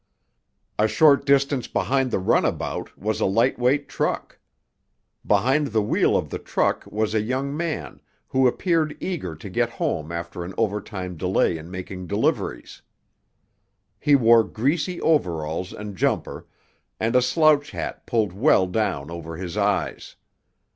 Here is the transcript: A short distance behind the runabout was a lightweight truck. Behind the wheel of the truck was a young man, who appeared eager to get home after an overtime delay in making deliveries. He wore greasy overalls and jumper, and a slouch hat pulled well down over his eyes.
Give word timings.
A 0.79 0.87
short 0.87 1.27
distance 1.27 1.67
behind 1.67 2.09
the 2.09 2.17
runabout 2.17 2.97
was 2.97 3.21
a 3.21 3.27
lightweight 3.27 3.87
truck. 3.87 4.39
Behind 5.23 5.67
the 5.67 5.81
wheel 5.83 6.17
of 6.17 6.31
the 6.31 6.39
truck 6.39 6.83
was 6.87 7.13
a 7.13 7.21
young 7.21 7.55
man, 7.55 8.01
who 8.29 8.47
appeared 8.47 8.97
eager 8.99 9.35
to 9.35 9.47
get 9.47 9.69
home 9.69 10.11
after 10.11 10.43
an 10.43 10.55
overtime 10.57 11.17
delay 11.17 11.55
in 11.55 11.69
making 11.69 12.07
deliveries. 12.07 12.81
He 13.99 14.15
wore 14.15 14.43
greasy 14.43 14.99
overalls 15.01 15.71
and 15.71 15.95
jumper, 15.95 16.47
and 16.99 17.15
a 17.15 17.21
slouch 17.21 17.69
hat 17.69 18.07
pulled 18.07 18.33
well 18.33 18.65
down 18.65 19.11
over 19.11 19.37
his 19.37 19.55
eyes. 19.55 20.15